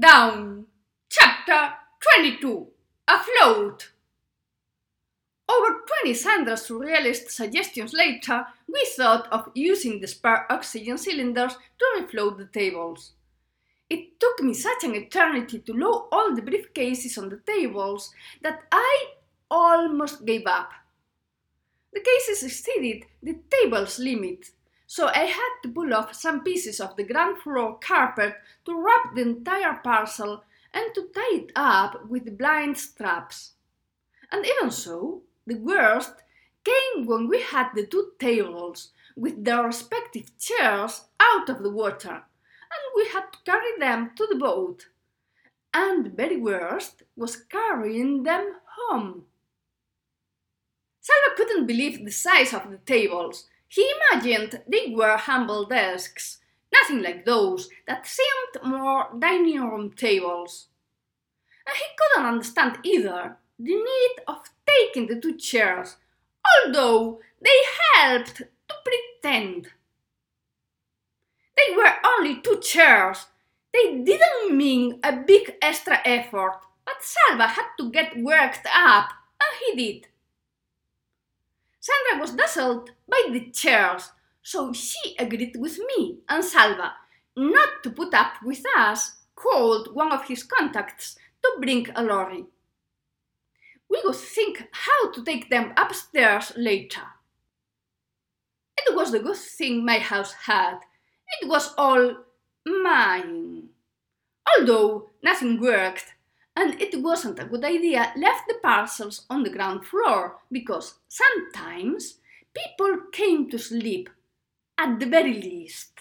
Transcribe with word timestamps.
Down. 0.00 0.64
Chapter 1.10 1.74
22 2.16 2.68
Afloat. 3.06 3.90
Over 5.46 5.80
20 6.02 6.14
Sandra 6.14 6.54
surrealist 6.54 7.30
suggestions 7.30 7.92
later, 7.92 8.46
we 8.66 8.82
thought 8.96 9.30
of 9.30 9.50
using 9.54 10.00
the 10.00 10.06
spare 10.06 10.50
oxygen 10.50 10.96
cylinders 10.96 11.52
to 11.78 12.00
refloat 12.00 12.38
the 12.38 12.46
tables. 12.46 13.12
It 13.90 14.18
took 14.18 14.40
me 14.40 14.54
such 14.54 14.84
an 14.84 14.94
eternity 14.94 15.58
to 15.58 15.72
load 15.74 16.08
all 16.10 16.34
the 16.34 16.40
briefcases 16.40 17.18
on 17.18 17.28
the 17.28 17.40
tables 17.46 18.10
that 18.40 18.62
I 18.72 19.06
almost 19.50 20.24
gave 20.24 20.46
up. 20.46 20.70
The 21.92 22.00
cases 22.00 22.42
exceeded 22.42 23.04
the 23.22 23.36
table's 23.50 23.98
limit, 23.98 24.50
so 24.90 25.06
I 25.06 25.26
had 25.26 25.52
to 25.62 25.68
pull 25.68 25.94
off 25.94 26.16
some 26.16 26.42
pieces 26.42 26.80
of 26.80 26.96
the 26.96 27.04
ground 27.04 27.38
floor 27.38 27.78
carpet 27.78 28.34
to 28.64 28.74
wrap 28.74 29.14
the 29.14 29.22
entire 29.22 29.74
parcel 29.84 30.42
and 30.74 30.92
to 30.96 31.02
tie 31.14 31.36
it 31.36 31.52
up 31.54 32.08
with 32.08 32.36
blind 32.36 32.76
straps. 32.76 33.52
And 34.32 34.44
even 34.44 34.72
so, 34.72 35.22
the 35.46 35.54
worst 35.54 36.14
came 36.64 37.06
when 37.06 37.28
we 37.28 37.40
had 37.40 37.68
the 37.72 37.86
two 37.86 38.14
tables 38.18 38.88
with 39.14 39.44
their 39.44 39.62
respective 39.62 40.36
chairs 40.40 41.02
out 41.20 41.48
of 41.48 41.62
the 41.62 41.70
water, 41.70 42.10
and 42.10 42.82
we 42.96 43.10
had 43.10 43.30
to 43.32 43.38
carry 43.44 43.78
them 43.78 44.10
to 44.16 44.26
the 44.28 44.38
boat. 44.38 44.86
And 45.72 46.04
the 46.04 46.10
very 46.10 46.36
worst 46.36 47.04
was 47.14 47.36
carrying 47.36 48.24
them 48.24 48.56
home. 48.76 49.26
Salva 51.00 51.36
couldn't 51.36 51.68
believe 51.68 52.04
the 52.04 52.10
size 52.10 52.52
of 52.52 52.68
the 52.72 52.78
tables, 52.78 53.46
he 53.70 53.88
imagined 54.10 54.62
they 54.66 54.92
were 54.92 55.16
humble 55.16 55.64
desks, 55.64 56.38
nothing 56.72 57.02
like 57.02 57.24
those 57.24 57.68
that 57.86 58.04
seemed 58.04 58.64
more 58.64 59.06
dining 59.16 59.60
room 59.60 59.92
tables. 59.92 60.66
And 61.64 61.76
he 61.76 61.84
couldn't 61.96 62.28
understand 62.28 62.78
either 62.82 63.36
the 63.60 63.74
need 63.74 64.14
of 64.26 64.38
taking 64.66 65.06
the 65.06 65.20
two 65.20 65.36
chairs, 65.36 65.98
although 66.66 67.20
they 67.40 67.58
helped 67.94 68.38
to 68.38 68.74
pretend. 68.84 69.68
They 71.56 71.76
were 71.76 71.94
only 72.04 72.40
two 72.40 72.58
chairs. 72.60 73.26
They 73.72 74.02
didn't 74.02 74.56
mean 74.56 74.98
a 75.04 75.12
big 75.12 75.54
extra 75.62 76.00
effort, 76.04 76.58
but 76.84 76.96
Salva 77.00 77.46
had 77.46 77.68
to 77.78 77.88
get 77.92 78.18
worked 78.18 78.66
up, 78.74 79.10
and 79.40 79.76
he 79.76 79.92
did. 79.92 80.08
Sandra 81.90 82.20
was 82.20 82.32
dazzled 82.32 82.90
by 83.08 83.28
the 83.32 83.50
chairs, 83.50 84.10
so 84.42 84.72
she 84.72 85.16
agreed 85.18 85.56
with 85.56 85.78
me 85.78 86.18
and 86.28 86.44
Salva 86.44 86.92
not 87.36 87.82
to 87.82 87.90
put 87.90 88.14
up 88.14 88.34
with 88.44 88.62
us, 88.76 89.16
called 89.34 89.94
one 89.94 90.12
of 90.12 90.26
his 90.26 90.42
contacts 90.42 91.16
to 91.42 91.56
bring 91.60 91.86
a 91.94 92.02
lorry. 92.02 92.44
We 93.88 94.00
would 94.04 94.16
think 94.16 94.68
how 94.72 95.10
to 95.12 95.24
take 95.24 95.48
them 95.48 95.72
upstairs 95.76 96.52
later. 96.56 97.02
It 98.76 98.94
was 98.94 99.10
the 99.12 99.18
good 99.18 99.36
thing 99.36 99.84
my 99.84 99.98
house 99.98 100.32
had. 100.32 100.80
It 101.40 101.48
was 101.48 101.74
all 101.76 102.16
mine. 102.66 103.68
Although 104.58 105.10
nothing 105.22 105.60
worked, 105.60 106.14
and 106.60 106.78
it 106.78 107.02
wasn't 107.02 107.38
a 107.38 107.46
good 107.46 107.64
idea 107.64 108.12
left 108.16 108.46
the 108.46 108.58
parcels 108.62 109.24
on 109.30 109.42
the 109.42 109.50
ground 109.56 109.82
floor 109.86 110.36
because 110.52 110.96
sometimes 111.08 112.18
people 112.52 112.98
came 113.12 113.48
to 113.48 113.58
sleep 113.58 114.10
at 114.76 115.00
the 115.00 115.06
very 115.06 115.32
least. 115.32 115.92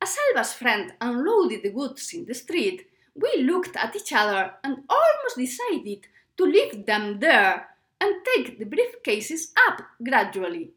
As 0.00 0.16
Salva's 0.16 0.54
friend 0.54 0.94
unloaded 1.02 1.62
the 1.62 1.70
goods 1.70 2.14
in 2.14 2.24
the 2.24 2.32
street, 2.34 2.86
we 3.14 3.42
looked 3.42 3.76
at 3.76 3.94
each 3.94 4.12
other 4.14 4.54
and 4.64 4.78
almost 4.88 5.36
decided 5.36 6.06
to 6.38 6.44
leave 6.44 6.86
them 6.86 7.20
there 7.20 7.68
and 8.00 8.14
take 8.24 8.58
the 8.58 8.64
briefcases 8.64 9.52
up 9.68 9.82
gradually. 10.02 10.70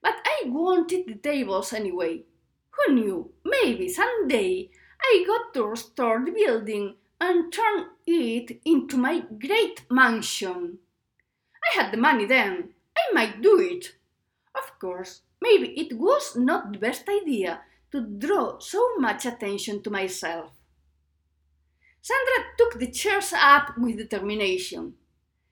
But 0.00 0.14
I 0.24 0.44
wanted 0.46 1.06
the 1.08 1.16
tables 1.16 1.72
anyway. 1.72 2.22
Who 2.70 2.94
knew? 2.94 3.30
Maybe 3.44 3.88
someday 3.88 4.70
I 5.12 5.24
got 5.26 5.52
to 5.54 5.64
restore 5.66 6.24
the 6.24 6.30
building 6.30 6.94
and 7.20 7.52
turn 7.52 7.86
it 8.06 8.60
into 8.64 8.96
my 8.96 9.24
great 9.44 9.82
mansion. 9.90 10.78
I 11.64 11.82
had 11.82 11.92
the 11.92 11.96
money 11.96 12.26
then. 12.26 12.74
I 12.96 13.12
might 13.12 13.42
do 13.42 13.58
it. 13.58 13.96
Of 14.54 14.78
course, 14.78 15.22
maybe 15.40 15.70
it 15.70 15.98
was 15.98 16.36
not 16.36 16.72
the 16.72 16.78
best 16.78 17.08
idea 17.08 17.62
to 17.90 18.02
draw 18.02 18.60
so 18.60 18.98
much 18.98 19.26
attention 19.26 19.82
to 19.82 19.90
myself. 19.90 20.52
Sandra 22.00 22.44
took 22.56 22.78
the 22.78 22.92
chairs 22.92 23.32
up 23.34 23.76
with 23.76 23.98
determination. 23.98 24.94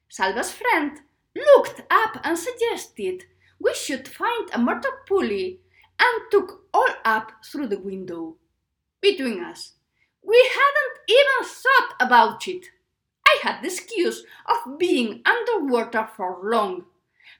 Salva's 0.08 0.52
friend 0.52 1.00
looked 1.34 1.82
up 1.90 2.20
and 2.22 2.38
suggested 2.38 3.24
we 3.58 3.74
should 3.74 4.06
find 4.06 4.50
a 4.52 4.58
motor 4.58 5.02
pulley 5.08 5.58
and 5.98 6.30
took 6.30 6.64
all 6.72 6.94
up 7.04 7.32
through 7.44 7.66
the 7.66 7.80
window 7.80 8.36
between 9.00 9.42
us. 9.42 9.72
We 10.22 10.38
hadn't 10.50 11.00
even 11.08 11.48
thought 11.48 11.94
about 12.00 12.48
it. 12.48 12.66
I 13.26 13.38
had 13.42 13.62
the 13.62 13.68
excuse 13.68 14.24
of 14.46 14.78
being 14.78 15.22
underwater 15.24 16.08
for 16.16 16.40
long, 16.42 16.84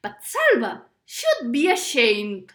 but 0.03 0.19
Salva 0.23 0.83
should 1.05 1.51
be 1.51 1.71
ashamed. 1.71 2.53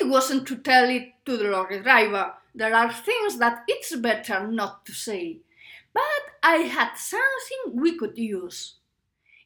It 0.00 0.08
wasn't 0.08 0.46
to 0.48 0.56
tell 0.56 0.88
it 0.88 1.12
to 1.26 1.36
the 1.36 1.44
lorry 1.44 1.80
driver. 1.80 2.34
There 2.54 2.74
are 2.74 2.92
things 2.92 3.38
that 3.38 3.64
it's 3.66 3.96
better 3.96 4.46
not 4.46 4.84
to 4.86 4.92
say. 4.92 5.38
But 5.94 6.02
I 6.42 6.56
had 6.56 6.94
something 6.94 7.80
we 7.80 7.96
could 7.96 8.16
use. 8.16 8.74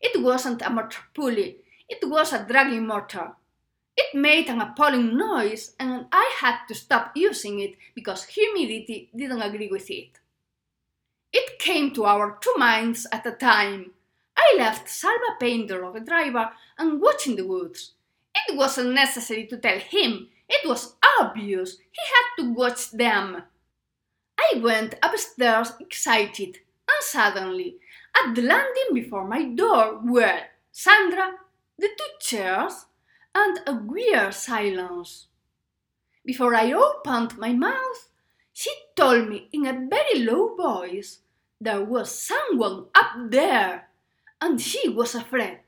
It 0.01 0.21
wasn't 0.21 0.63
a 0.63 0.71
motor 0.71 1.03
pulley, 1.15 1.59
it 1.89 2.09
was 2.09 2.33
a 2.33 2.45
dragging 2.45 2.87
motor. 2.87 3.33
It 3.97 4.15
made 4.15 4.49
an 4.49 4.61
appalling 4.61 5.17
noise, 5.17 5.75
and 5.81 6.07
I 6.13 6.37
had 6.41 6.67
to 6.69 6.75
stop 6.75 7.13
using 7.17 7.61
it 7.61 7.77
because 7.95 8.25
humidity 8.25 9.11
didn't 9.17 9.43
agree 9.43 9.69
with 9.69 9.91
it. 9.91 10.19
It 11.33 11.59
came 11.59 11.93
to 11.95 12.05
our 12.05 12.39
two 12.41 12.55
minds 12.57 13.07
at 13.11 13.27
a 13.27 13.33
time. 13.33 13.93
I 14.37 14.55
left 14.59 14.89
Salva 14.89 15.37
paying 15.41 15.67
the 15.67 16.03
driver 16.05 16.51
and 16.79 17.01
watching 17.01 17.37
the 17.37 17.47
woods. 17.47 17.93
It 18.35 18.57
wasn't 18.57 18.93
necessary 18.93 19.47
to 19.47 19.57
tell 19.57 19.79
him, 19.79 20.29
it 20.49 20.69
was 20.69 20.95
obvious 21.19 21.79
he 21.79 22.03
had 22.07 22.43
to 22.43 22.55
watch 22.55 22.91
them. 22.91 23.43
I 24.39 24.59
went 24.59 24.95
upstairs 25.03 25.73
excited, 25.81 26.59
and 26.89 27.01
suddenly, 27.01 27.79
at 28.15 28.35
the 28.35 28.43
landing 28.43 28.95
before 28.95 29.27
my 29.27 29.45
door 29.45 30.01
were 30.05 30.41
Sandra, 30.71 31.33
the 31.79 31.89
two 31.89 32.13
chairs, 32.21 32.87
and 33.37 33.61
a 33.67 33.75
weird 33.75 34.33
silence. 34.33 35.27
Before 36.25 36.55
I 36.55 36.73
opened 36.73 37.37
my 37.37 37.53
mouth, 37.53 38.09
she 38.53 38.71
told 38.97 39.29
me 39.29 39.49
in 39.53 39.67
a 39.67 39.87
very 39.89 40.25
low 40.25 40.57
voice 40.57 41.19
there 41.61 41.85
was 41.85 42.11
someone 42.11 42.87
up 42.95 43.13
there, 43.31 43.89
and 44.41 44.59
she 44.59 44.89
was 44.89 45.15
afraid. 45.15 45.61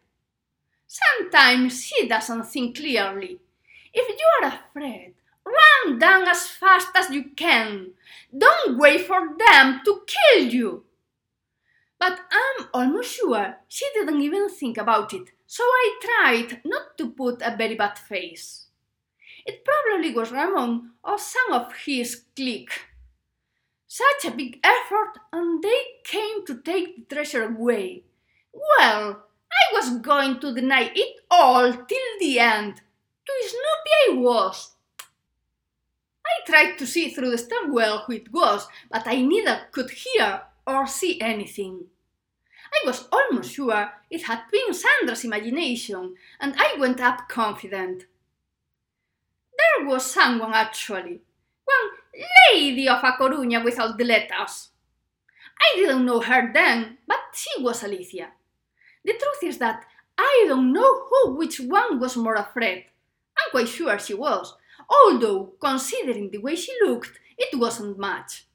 Sometimes 0.87 1.85
she 1.85 2.09
doesn't 2.09 2.45
think 2.45 2.77
clearly. 2.79 3.39
If 3.93 4.09
you 4.09 4.29
are 4.41 4.49
afraid, 4.49 5.15
run 5.45 5.99
down 5.99 6.27
as 6.27 6.49
fast 6.49 6.89
as 6.95 7.11
you 7.11 7.25
can. 7.37 7.91
Don't 8.37 8.79
wait 8.79 9.03
for 9.03 9.37
them 9.37 9.83
to 9.85 10.03
kill 10.07 10.45
you. 10.45 10.85
But 11.99 12.21
I'm 12.33 12.69
almost 12.73 13.15
sure 13.15 13.57
she 13.69 13.87
didn't 13.93 14.23
even 14.23 14.49
think 14.49 14.79
about 14.79 15.13
it 15.13 15.31
so 15.49 15.65
I 15.65 15.99
tried 16.05 16.61
not 16.67 16.99
to 16.99 17.09
put 17.09 17.41
a 17.41 17.57
very 17.57 17.75
bad 17.75 17.99
face. 17.99 18.67
It 19.47 19.65
probably 19.65 20.13
was 20.13 20.31
Ramon 20.31 20.91
or 21.03 21.19
some 21.19 21.55
of 21.55 21.75
his 21.87 22.25
clique. 22.37 22.83
Such 23.87 24.27
a 24.27 24.37
big 24.37 24.61
effort, 24.63 25.19
and 25.33 25.63
they 25.63 25.81
came 26.05 26.45
to 26.45 26.61
take 26.61 27.09
the 27.09 27.15
treasure 27.15 27.45
away. 27.45 28.05
Well, 28.53 29.25
I 29.51 29.73
was 29.73 29.99
going 30.01 30.39
to 30.41 30.55
deny 30.55 30.93
it 30.95 31.17
all 31.31 31.73
till 31.73 32.11
the 32.21 32.39
end. 32.39 32.83
To 33.27 33.33
Snoopy 33.49 33.97
I 34.11 34.21
was. 34.21 34.75
I 36.27 36.45
tried 36.45 36.77
to 36.77 36.87
see 36.87 37.09
through 37.09 37.31
the 37.31 37.39
stairwell 37.39 38.01
who 38.01 38.13
it 38.13 38.31
was, 38.31 38.69
but 38.91 39.07
I 39.07 39.23
neither 39.23 39.63
could 39.73 39.91
hear 39.93 40.43
or 40.67 40.87
see 40.87 41.19
anything. 41.23 41.87
I 42.73 42.87
was 42.87 43.09
almost 43.11 43.55
sure 43.55 43.91
it 44.11 44.23
had 44.25 44.43
been 44.53 44.75
Sandra's 44.75 45.25
imagination, 45.25 46.15
and 46.41 46.55
I 46.59 46.77
went 46.79 47.01
up 47.01 47.29
confident. 47.29 48.07
There 49.59 49.87
was 49.87 50.11
someone 50.11 50.53
actually, 50.55 51.21
one 51.65 52.23
lady 52.53 52.89
of 52.89 53.03
A 53.03 53.13
Coruña 53.13 53.65
with 53.65 53.79
all 53.79 53.97
the 53.97 54.05
letters. 54.05 54.71
I 55.61 55.77
didn't 55.77 56.07
know 56.07 56.21
her 56.21 56.53
then, 56.53 56.99
but 57.07 57.19
she 57.35 57.63
was 57.63 57.83
Alicia. 57.83 58.29
The 59.05 59.13
truth 59.13 59.43
is 59.43 59.59
that 59.59 59.85
I 60.17 60.45
don't 60.49 60.73
know 60.73 61.07
who 61.09 61.37
which 61.37 61.61
one 61.61 62.01
was 62.01 62.17
more 62.17 62.35
afraid. 62.35 62.87
I'm 63.39 63.51
quite 63.51 63.69
sure 63.69 63.99
she 63.99 64.15
was, 64.15 64.55
although, 64.89 65.53
considering 65.61 66.31
the 66.31 66.39
way 66.39 66.57
she 66.57 66.73
looked, 66.83 67.19
it 67.37 67.59
wasn't 67.59 67.99
much. 67.99 68.48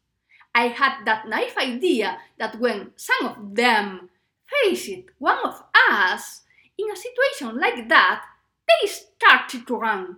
I 0.55 0.67
had 0.67 1.05
that 1.05 1.27
naive 1.27 1.57
idea 1.57 2.19
that 2.37 2.59
when 2.59 2.91
some 2.95 3.25
of 3.27 3.55
them 3.55 4.09
faced 4.45 5.09
one 5.17 5.39
of 5.43 5.63
us 5.89 6.41
in 6.77 6.91
a 6.91 6.95
situation 6.95 7.59
like 7.59 7.89
that, 7.89 8.23
they 8.67 8.87
started 8.87 9.67
to 9.67 9.77
run. 9.77 10.17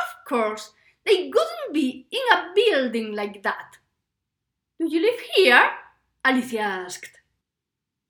Of 0.00 0.28
course, 0.28 0.72
they 1.04 1.30
couldn't 1.30 1.72
be 1.72 2.06
in 2.10 2.20
a 2.32 2.52
building 2.54 3.14
like 3.14 3.42
that. 3.42 3.78
Do 4.78 4.88
you 4.88 5.00
live 5.00 5.20
here? 5.34 5.70
Alicia 6.24 6.60
asked. 6.60 7.20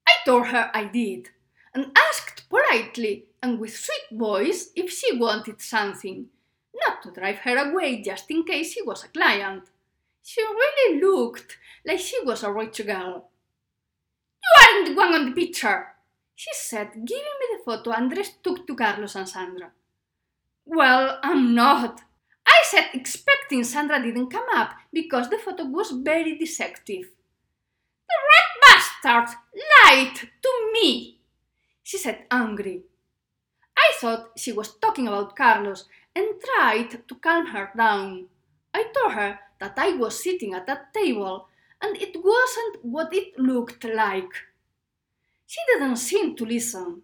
I 0.06 0.12
told 0.24 0.48
her 0.48 0.70
I 0.74 0.84
did, 0.84 1.30
and 1.74 1.96
asked 1.96 2.48
politely 2.50 3.26
and 3.42 3.58
with 3.58 3.76
sweet 3.76 4.18
voice 4.18 4.70
if 4.76 4.90
she 4.90 5.16
wanted 5.16 5.60
something, 5.60 6.26
not 6.86 7.02
to 7.02 7.10
drive 7.10 7.38
her 7.38 7.56
away 7.56 8.02
just 8.02 8.30
in 8.30 8.44
case 8.44 8.72
she 8.72 8.82
was 8.82 9.04
a 9.04 9.08
client. 9.08 9.64
She 10.22 10.40
really 10.42 11.00
looked 11.00 11.58
like 11.84 11.98
she 11.98 12.22
was 12.24 12.42
a 12.42 12.52
rich 12.52 12.84
girl. 12.86 13.28
You 14.42 14.50
aren't 14.62 14.88
the 14.88 14.94
one 14.94 15.14
on 15.14 15.24
the 15.26 15.32
picture, 15.32 15.88
she 16.34 16.50
said, 16.54 16.92
giving 16.92 17.36
me 17.40 17.46
the 17.56 17.62
photo 17.64 17.92
Andres 17.92 18.30
took 18.42 18.66
to 18.66 18.74
Carlos 18.74 19.14
and 19.14 19.28
Sandra. 19.28 19.72
Well, 20.64 21.18
I'm 21.22 21.54
not. 21.54 22.00
I 22.46 22.62
said 22.64 22.90
expecting 22.94 23.64
Sandra 23.64 24.02
didn't 24.02 24.30
come 24.30 24.46
up 24.54 24.74
because 24.92 25.28
the 25.28 25.38
photo 25.38 25.64
was 25.64 25.90
very 25.90 26.36
deceptive. 26.36 27.10
The 28.08 28.18
red 28.32 28.50
bastard 28.62 29.36
lied 29.84 30.16
to 30.42 30.70
me, 30.72 31.20
she 31.82 31.98
said 31.98 32.26
angry. 32.30 32.82
I 33.76 33.92
thought 34.00 34.38
she 34.38 34.52
was 34.52 34.76
talking 34.76 35.08
about 35.08 35.36
Carlos 35.36 35.84
and 36.14 36.40
tried 36.40 37.06
to 37.08 37.14
calm 37.16 37.46
her 37.46 37.70
down. 37.76 38.28
I 38.74 38.84
told 38.84 39.12
her 39.12 39.38
that 39.62 39.74
I 39.76 39.92
was 39.92 40.20
sitting 40.20 40.54
at 40.54 40.66
that 40.66 40.92
table 40.92 41.46
and 41.80 41.96
it 41.96 42.16
wasn't 42.16 42.84
what 42.84 43.14
it 43.14 43.38
looked 43.38 43.84
like. 43.84 44.32
She 45.46 45.60
didn't 45.68 45.96
seem 45.96 46.34
to 46.36 46.44
listen. 46.44 47.02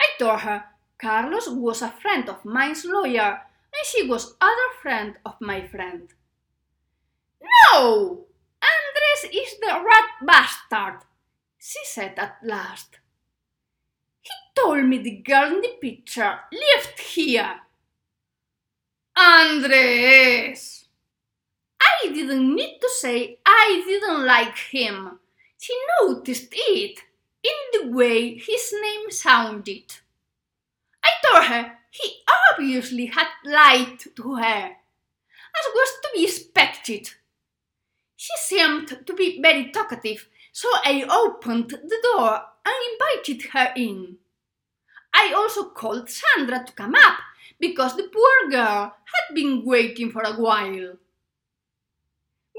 I 0.00 0.08
told 0.18 0.40
her 0.40 0.64
Carlos 0.98 1.48
was 1.48 1.82
a 1.82 1.90
friend 1.90 2.28
of 2.30 2.46
mine's 2.46 2.86
lawyer 2.86 3.42
and 3.74 3.84
she 3.84 4.08
was 4.08 4.36
other 4.40 4.70
friend 4.80 5.18
of 5.26 5.34
my 5.40 5.66
friend. 5.66 6.08
No! 7.42 8.24
Andres 8.62 9.34
is 9.34 9.58
the 9.60 9.82
rat 9.84 10.10
bastard, 10.24 11.00
she 11.58 11.80
said 11.84 12.14
at 12.16 12.38
last. 12.42 13.00
He 14.22 14.32
told 14.54 14.84
me 14.84 14.96
the 14.96 15.16
girl 15.16 15.52
in 15.56 15.60
the 15.60 15.76
picture 15.78 16.38
lived 16.52 17.00
here. 17.00 17.60
Andres! 19.14 20.81
I 21.82 22.12
didn't 22.12 22.54
need 22.54 22.78
to 22.80 22.88
say 22.88 23.38
I 23.44 23.82
didn't 23.86 24.24
like 24.24 24.56
him. 24.56 25.18
She 25.58 25.74
noticed 26.00 26.48
it 26.52 27.00
in 27.42 27.58
the 27.72 27.96
way 27.96 28.36
his 28.36 28.72
name 28.80 29.10
sounded. 29.10 29.96
I 31.02 31.10
told 31.24 31.44
her 31.46 31.78
he 31.90 32.22
obviously 32.52 33.06
had 33.06 33.26
lied 33.44 33.98
to 34.16 34.34
her, 34.36 34.76
as 35.58 35.74
was 35.74 35.90
to 36.02 36.08
be 36.14 36.24
expected. 36.24 37.10
She 38.16 38.32
seemed 38.36 38.88
to 39.06 39.14
be 39.14 39.40
very 39.42 39.70
talkative, 39.70 40.28
so 40.52 40.68
I 40.84 41.04
opened 41.10 41.70
the 41.70 41.98
door 42.14 42.42
and 42.64 42.74
invited 42.92 43.50
her 43.50 43.72
in. 43.76 44.16
I 45.12 45.32
also 45.34 45.70
called 45.70 46.08
Sandra 46.08 46.64
to 46.64 46.72
come 46.72 46.94
up 46.94 47.18
because 47.60 47.96
the 47.96 48.08
poor 48.12 48.50
girl 48.50 48.94
had 49.04 49.34
been 49.34 49.64
waiting 49.64 50.10
for 50.10 50.22
a 50.22 50.34
while. 50.34 50.96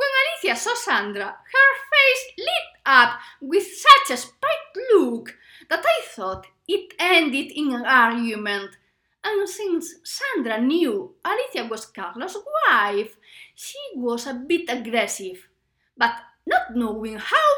When 0.03 0.49
Alicia 0.49 0.59
saw 0.59 0.75
Sandra, 0.75 1.25
her 1.25 1.71
face 1.91 2.33
lit 2.37 2.81
up 2.85 3.19
with 3.41 3.63
such 3.63 4.15
a 4.15 4.17
spite 4.17 4.75
look 4.91 5.37
that 5.69 5.83
I 5.85 6.01
thought 6.07 6.47
it 6.67 6.93
ended 6.99 7.51
in 7.55 7.73
an 7.73 7.85
argument. 7.85 8.77
And 9.23 9.47
since 9.47 9.95
Sandra 10.03 10.59
knew 10.59 11.15
Alicia 11.23 11.69
was 11.69 11.85
Carlos' 11.85 12.37
wife, 12.67 13.15
she 13.55 13.79
was 13.95 14.27
a 14.27 14.33
bit 14.33 14.69
aggressive. 14.69 15.47
But 15.95 16.15
not 16.45 16.75
knowing 16.75 17.17
how, 17.17 17.51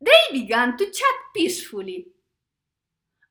they 0.00 0.32
began 0.32 0.76
to 0.78 0.90
chat 0.90 1.14
peacefully. 1.34 2.08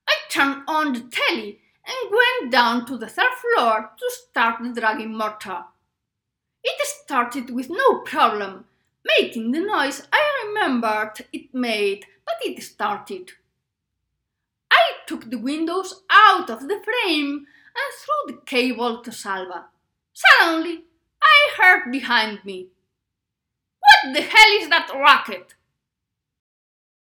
I 0.08 0.14
turned 0.30 0.62
on 0.66 0.92
the 0.94 1.00
telly 1.00 1.60
and 1.86 2.10
went 2.10 2.52
down 2.52 2.86
to 2.86 2.96
the 2.96 3.08
third 3.08 3.34
floor 3.34 3.90
to 3.98 4.10
start 4.10 4.62
the 4.62 4.80
dragging 4.80 5.14
motor. 5.14 5.64
It 6.68 6.84
started 6.84 7.50
with 7.50 7.70
no 7.70 8.00
problem, 8.00 8.64
making 9.04 9.52
the 9.52 9.60
noise 9.60 10.02
I 10.12 10.44
remembered 10.44 11.24
it 11.32 11.54
made, 11.54 12.06
but 12.24 12.34
it 12.40 12.60
started. 12.60 13.30
I 14.68 14.94
took 15.06 15.30
the 15.30 15.38
windows 15.38 16.02
out 16.10 16.50
of 16.50 16.62
the 16.62 16.82
frame 16.82 17.46
and 17.76 17.94
threw 17.94 18.34
the 18.34 18.42
cable 18.44 19.00
to 19.02 19.12
Salva. 19.12 19.66
Suddenly, 20.12 20.82
I 21.22 21.52
heard 21.56 21.92
behind 21.92 22.44
me. 22.44 22.66
What 23.78 24.14
the 24.14 24.22
hell 24.22 24.60
is 24.60 24.68
that 24.68 24.90
racket? 24.92 25.54